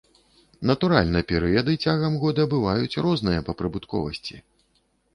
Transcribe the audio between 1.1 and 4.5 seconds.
перыяды цягам года бываюць розныя па прыбытковасці.